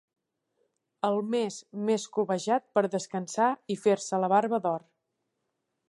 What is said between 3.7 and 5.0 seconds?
i per fer-se la barba d'or.